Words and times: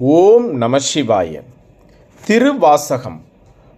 ஓம் 0.00 0.56
நம 0.56 0.78
சிவாய. 0.94 1.42
திருவாசகம் 2.24 3.20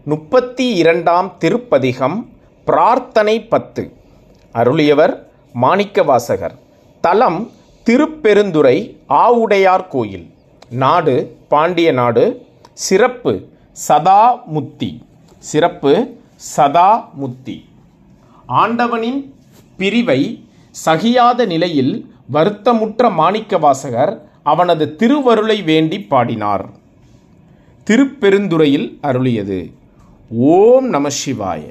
முப்பத்தி 0.04 0.74
இரண்டாம் 0.74 1.38
திருப்பதிகம் 1.38 2.28
பிரார்த்தனை 2.64 3.44
பத்து. 3.44 3.92
அருளியவர் 4.54 5.22
மாணிக்கவாசகர். 5.62 6.58
தலம் 7.00 7.50
திருப்பெருந்துறை 7.84 8.98
ஆவுடையார் 9.08 9.88
கோயில். 9.88 10.34
நாடு 10.70 11.36
பாண்டிய 11.48 11.92
நாடு. 11.92 12.46
சிறப்பு 12.72 13.48
சதாமுத்தி. 13.88 15.02
சிறப்பு 15.38 16.16
சதாமுத்தி. 16.56 17.64
ஆண்டவனின் 18.46 19.34
பிரிவை 19.76 20.48
சகியாத 20.84 21.46
நிலையில் 21.46 22.14
வருத்தமுற்ற 22.32 23.10
மாணிக்கவாசகர் 23.10 24.28
அவனது 24.52 24.84
திருவருளை 24.96 25.62
வேண்டி 25.62 25.98
பாடினார். 26.12 26.64
திருப்பெருந்துறையில் 27.84 28.88
அருளியது. 29.02 29.60
ஓம் 30.52 30.88
நம 30.88 31.08
சிவாய. 31.20 31.62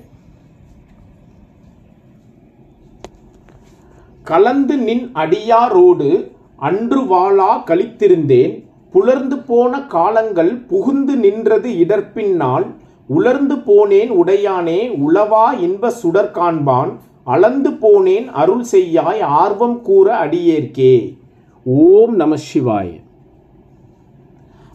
கலந்து 4.23 4.75
நின் 4.77 5.05
அடியாரோடு 5.15 6.09
அன்று 6.55 7.01
வாழா 7.05 7.51
கழித்திருந்தேன். 7.65 8.55
புலர்ந்து 8.91 9.37
போன 9.49 9.81
காலங்கள் 9.93 10.51
புகுந்து 10.71 11.15
நின்றது 11.15 11.69
இடர்பின்னால் 11.83 12.67
உலர்ந்து 13.07 13.55
போனேன் 13.55 14.09
உடையானே 14.21 14.79
உளவா 15.05 15.45
இன்ப 15.59 15.89
சுடர் 15.89 16.35
காண்பான். 16.35 16.91
அளந்து 17.23 17.69
போனேன் 17.69 18.27
அருள் 18.41 18.63
செய்யாய் 18.63 19.21
ஆர்வம் 19.21 19.81
கூற 19.81 20.07
அடியேற்கே. 20.17 20.93
ஓம் 21.63 22.15
நம 22.15 22.35
சிவாய. 22.35 22.89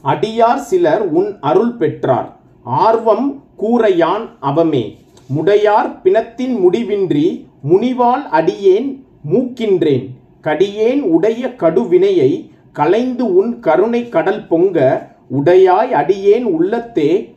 அடியார் 0.05 0.63
சிலர் 0.63 1.03
உன் 1.09 1.37
அருள் 1.41 1.73
பெற்றார். 1.73 2.37
ஆர்வம் 2.63 3.43
கூறையான் 3.59 4.29
அவமே. 4.43 4.95
முடையார் 5.27 6.01
பிணத்தின் 6.03 6.57
முடிவின்றி 6.59 7.47
முனிவால் 7.71 8.27
அடியேன் 8.31 9.07
மூக்கின்றேன். 9.33 10.07
கடியேன் 10.41 11.01
உடைய 11.01 11.55
கடுவினையை 11.57 12.51
கலைந்து 12.73 13.35
உன் 13.35 13.61
கருணை 13.61 14.09
கடல் 14.09 14.47
பொங்க 14.47 15.09
உடையாய் 15.29 15.93
அடியேன் 15.93 16.45
உள்ளத்தே 16.45 17.35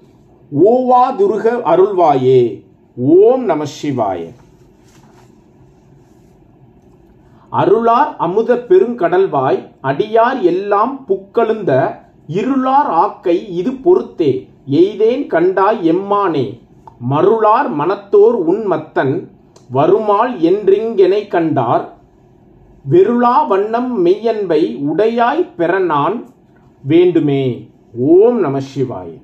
ஓவாதுருக 0.65 1.61
அருள்வாயே. 1.65 2.63
ஓம் 2.95 3.45
நம 3.45 3.63
சிவாய. 3.81 4.27
அருளார் 7.51 8.15
அமுத 8.17 8.55
பெருங்கடல்வாய் 8.55 9.59
அடியார் 9.81 10.41
எல்லாம் 10.41 11.05
புக்கழுந்த 11.07 11.71
இருளார் 12.27 12.89
ஆக்கை 13.03 13.55
இது 13.55 13.71
பொறுத்தே 13.73 14.49
எய்தேன் 14.69 15.27
கண்டாய் 15.27 15.79
எம்மானே. 15.83 16.59
மருளார் 17.09 17.69
மனத்தோர் 17.69 18.35
உன் 18.35 18.71
மத்தன் 18.71 19.29
வருமால் 19.71 20.33
என்றிங்கெனை 20.39 21.27
கண்டார். 21.27 21.93
வெருளா 22.89 23.47
வண்ணம் 23.47 24.05
மெய்யன்பை 24.05 24.75
உடையாய் 24.77 25.53
பெற 25.55 25.79
நான் 25.79 26.25
வேண்டுமே. 26.83 27.69
ஓம் 27.97 28.39
நம 28.39 28.59
சிவாய். 28.59 29.21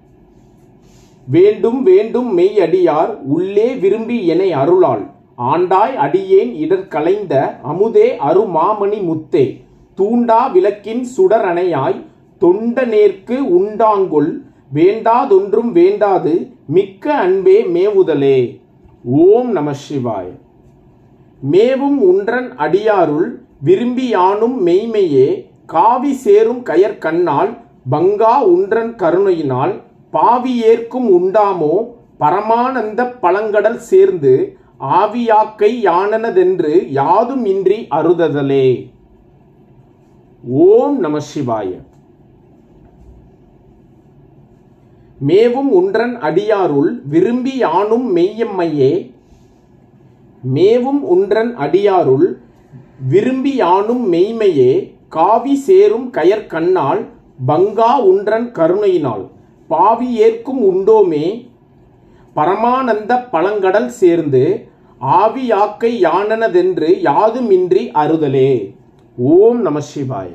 வேண்டும் 1.27 1.83
வேண்டும் 1.83 2.33
மெய் 2.33 2.59
அடியார் 2.59 3.21
உள்ளே 3.23 3.75
விரும்பி 3.75 4.25
என்னை 4.25 4.53
அருளாள். 4.53 5.05
ஆண்டாய் 5.37 5.95
அடியேன் 5.95 6.51
இடர் 6.53 6.87
கலைந்த 6.87 7.33
அமுதே 7.63 8.07
அருமாமணி 8.29 8.99
முத்தே. 9.03 9.45
தூண்டா 9.95 10.47
விளக்கின் 10.47 11.03
சுடரணையாய் 11.17 11.99
தொண்ட 12.41 12.85
நேர்க்கு 12.85 13.37
உண்டாங்கொள் 13.59 14.31
வேண்டாதொன்றும் 14.73 15.71
வேண்டாது 15.73 16.33
மிக்க 16.67 17.13
அன்பே 17.15 17.57
மேவுதலே. 17.75 18.61
ஓம் 19.05 19.51
நம 19.51 19.71
சிவாய். 19.73 20.31
மேவும் 21.41 21.99
உன்றன் 22.01 22.49
அடியாருள் 22.57 23.29
விரும்பியானும் 23.65 24.57
மெய்மையே 24.65 25.27
காவி 25.65 26.13
சேரும் 26.13 26.63
கயற்கண்ணால் 26.65 27.51
பங்கா 27.91 28.35
உன்றன் 28.53 28.95
கருணையினால் 28.95 29.81
பாவி 30.09 30.53
ஏற்கும் 30.63 31.07
உண்டாமோ 31.17 31.75
பரமானந்த 32.19 33.01
பழங்கடல் 33.21 33.81
சேர்ந்து 33.91 34.33
ஆவியாக்கை 34.83 35.71
யானனதென்று 35.83 36.87
யாதும் 36.89 37.45
இன்றி 37.45 37.87
அருததலே. 37.91 38.91
ஓம் 40.47 40.99
நம 40.99 41.17
சிவாய. 41.19 41.69
மேவும் 45.19 45.71
உன்றன் 45.71 46.21
அடியாருள் 46.21 47.01
விரும்பி 47.05 47.57
யானும் 47.57 48.15
மெய்யம்மையே. 48.15 49.11
மேவும் 50.41 51.03
உன்றன் 51.03 51.57
அடியாருள் 51.57 52.37
விரும்பி 53.07 53.55
யானும் 53.55 54.13
மெய்மையே. 54.13 54.95
காவி 55.09 55.55
சேரும் 55.55 56.11
கயற்கண்ணால் 56.11 57.05
பங்கா 57.47 57.99
உன்றன் 57.99 58.51
கருணையினால். 58.51 59.29
பாவி 59.67 60.13
ஏற்கும் 60.13 60.61
உண்டோமே. 60.63 61.51
பரமானந்த 62.35 63.25
பழங்கடல் 63.31 63.87
சேர்ந்து 63.87 64.71
ஆவியாக்கை 65.03 65.89
யானனதென்று 66.03 66.89
யாதுமின்றி 67.03 67.91
அறுதலே 67.93 68.73
ஓம் 69.17 69.61
நம 69.61 69.79
சிவாய். 69.79 70.33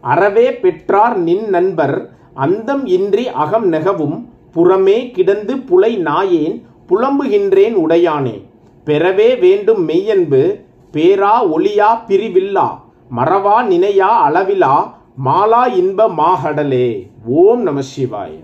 அறவே 0.00 0.52
பெற்றார் 0.52 1.16
நின் 1.16 1.48
நண்பர் 1.48 2.10
அந்தம் 2.34 2.86
இன்றி 2.86 3.28
அகம் 3.28 3.72
நெகவும் 3.72 4.28
புறமே 4.54 5.10
கிடந்து 5.10 5.58
புலை 5.58 5.98
நாயேன் 5.98 6.62
புலம்புகின்றேன் 6.88 7.74
உடையானே. 7.74 8.42
பெறவே 8.86 9.38
வேண்டும் 9.38 9.88
மெய்யன்பு 9.88 10.60
பேரா 10.92 11.34
ஒளியா 11.56 11.90
பிரிவில்லா 12.08 12.68
மறவா 13.16 13.64
நினையா 13.64 14.10
அளவிலா 14.26 14.92
மாலா 15.24 15.74
இன்ப 15.74 16.08
மாகடலே. 16.08 17.08
ஓம் 17.26 17.62
நம 17.62 17.80
சிவாய். 17.80 18.38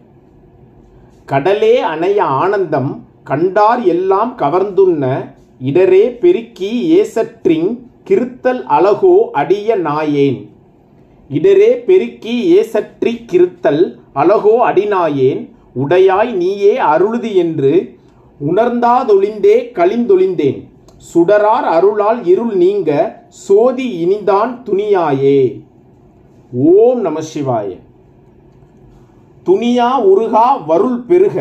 கடலே 1.25 1.81
அணைய 1.81 2.23
ஆனந்தம் 2.25 3.07
கண்டார் 3.25 3.83
எல்லாம் 3.85 4.31
கவர்ந்துண்ண 4.39 5.05
இடரே 5.61 6.05
பெருக்கி 6.23 6.71
ஏசற்றிங் 7.01 7.69
கிருத்தல் 8.09 8.63
அழகோ 8.77 9.17
அடிய 9.33 9.77
நாயேன். 9.77 10.39
இடரே 11.31 11.71
பெருக்கி 11.89 12.35
ஏசற்றி 12.57 13.13
கிருத்தல் 13.33 13.83
அழகோ 14.13 14.57
அடிநாயேன். 14.71 15.41
உடையாய் 15.83 16.33
நீயே 16.33 16.75
அருளுது 16.93 17.31
என்று 17.35 17.73
உணர்ந்தாதொழிந்தே 18.41 19.57
கழிந்தொழிந்தேன். 19.79 20.59
சுடரார் 21.13 21.69
அருளால் 21.77 22.21
இருள் 22.25 22.55
நீங்க 22.57 22.91
சோதி 23.29 23.89
இனிதான் 24.05 24.53
துணியாயே. 24.67 25.41
ஓம் 26.53 27.01
நம 27.01 27.21
சிவாய. 27.33 27.69
துணியா 29.47 29.91
உருகா 30.11 30.49
வருள் 30.67 31.01
பெருக 31.09 31.37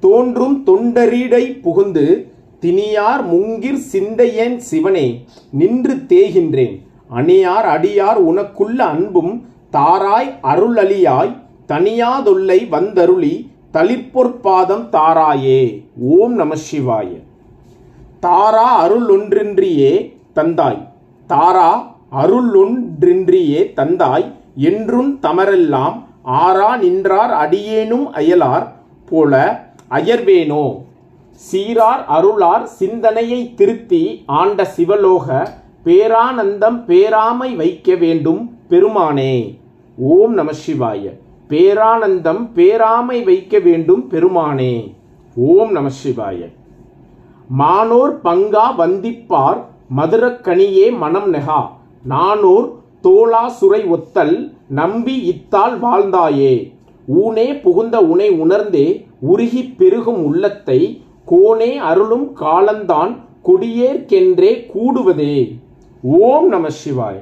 தோன்றும் 0.00 0.64
தொண்டரீடை 0.66 1.60
புகுந்து 1.60 2.30
தினியார் 2.60 3.32
முங்கிற் 3.32 3.78
சிந்தையேன் 3.92 4.56
சிவனே 4.56 5.24
நின்று 5.50 5.94
தேகின்றேன். 5.94 6.82
அணியார் 7.08 7.66
அடியார் 7.66 8.20
உனக்குள்ள 8.28 8.78
அன்பும் 8.78 9.46
தாராய் 9.70 10.38
அருளலியாய் 10.42 11.36
தனியாதொல்லை 11.68 12.68
வந்தருளி 12.68 13.50
தளிர்ப்பொற்பாதம் 13.72 14.88
தாராயே. 14.92 15.82
ஓம் 15.98 16.34
நம 16.34 16.54
சிவாய. 16.54 17.08
தாரா 18.20 18.76
அருள் 18.76 19.08
ஒன்றின்றியே 19.08 20.12
தந்தாய். 20.34 20.88
தாரா 21.26 21.96
அருள் 22.10 22.52
ஒன்றின்றியே 22.54 23.72
தந்தாய். 23.76 24.32
என்றும் 24.54 25.18
தமரெல்லாம் 25.22 26.04
ஆரா 26.22 26.76
நின்றார் 26.76 27.30
அடியேனும் 27.30 28.12
அயலார் 28.12 28.66
போல 29.04 29.64
அயர்வேனோ 29.90 30.82
சீரார் 31.52 32.04
அருளார் 32.08 32.62
சிந்தனையை 32.62 33.54
திருத்தி 33.54 34.22
ஆண்ட 34.26 34.64
சிவலோக 34.64 35.48
பேரானந்தம் 35.84 36.84
பேராமை 36.86 37.56
வைக்க 37.56 37.94
வேண்டும் 37.94 38.58
பெருமானே. 38.70 39.58
ஓம் 39.98 40.34
நம 40.34 40.50
சிவாய. 40.50 41.18
பேரானந்தம் 41.48 42.48
பேராமை 42.54 43.24
வைக்க 43.24 43.58
வேண்டும் 43.58 44.08
பெருமானே. 44.10 44.94
ஓம் 45.36 45.70
நம 45.70 45.88
சிவாய. 46.04 46.52
மானோர் 47.48 48.20
பங்கா 48.24 48.66
வந்திப்பார் 48.78 49.64
மதுரக்கனியே 49.96 50.96
மனம் 50.96 51.34
நெகா. 51.34 51.66
நானோர் 52.08 52.72
தோளா 53.02 53.46
சுரை 53.46 53.84
ஒத்தல் 53.84 54.52
நம்பி 54.68 55.22
இத்தால் 55.22 55.80
வாழ்ந்தாயே. 55.80 56.72
ஊனே 57.16 57.60
புகுந்த 57.60 58.00
உனை 58.00 58.30
உணர்ந்தே 58.30 59.05
உருகி 59.20 59.62
பெருகும் 59.62 60.24
உள்ளத்தை 60.24 61.02
கோனே 61.30 61.76
அருளும் 61.76 62.32
காலந்தான் 62.32 63.24
கொடியேற்கென்றே 63.44 64.70
கூடுவதே. 64.74 65.58
ஓம் 66.02 66.48
நம 66.48 66.68
சிவாய. 66.68 67.14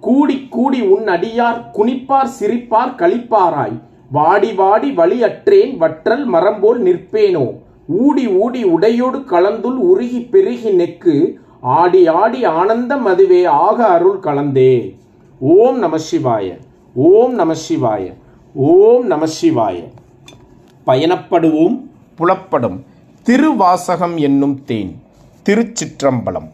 கூடி 0.00 0.46
கூடி 0.50 0.80
உன் 0.80 1.08
அடியார் 1.08 1.70
குனிப்பார் 1.72 2.30
சிரிப்பார் 2.40 2.94
கழிப்பாராய் 2.96 3.80
வாடி 4.10 4.52
வாடி 4.52 4.90
வழியற்றேன் 4.90 5.76
வற்றல் 5.76 6.26
மரம்போல் 6.26 6.82
நிற்பேனோ. 6.82 7.54
ஊடி 7.86 8.28
ஊடி 8.28 8.64
உடையோடு 8.64 9.18
கலந்துள் 9.18 9.76
உருகி 9.76 10.20
பெருகி 10.20 10.70
நெக்கு 10.70 11.34
ஆடி 11.60 12.06
ஆடி 12.06 12.44
ஆனந்தம் 12.44 13.04
அதுவே 13.04 13.44
ஆக 13.44 13.86
அருள் 13.86 14.18
கலந்தே. 14.18 14.94
ஓம் 15.40 15.78
நம 15.78 15.96
சிவாய. 15.96 16.58
ஓம் 16.94 17.34
நம 17.34 17.52
சிவாய. 17.68 18.14
ஓம் 18.54 19.06
நம 19.06 19.26
சிவாய. 19.42 19.84
பயணப்படுவோம். 20.86 21.80
புலப்படும். 22.14 22.84
திருவாசகம் 23.22 24.16
என்னும் 24.16 24.64
தேன். 24.64 25.02
திருச்சிற்றம்பலம். 25.48 26.48